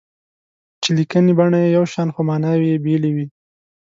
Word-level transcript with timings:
چې 0.81 0.89
لیکني 0.97 1.33
بڼه 1.39 1.57
یې 1.63 1.69
یو 1.77 1.85
شان 1.93 2.07
خو 2.13 2.21
ماناوې 2.29 2.67
یې 2.71 2.81
بېلې 2.85 3.11
وي. 3.15 3.25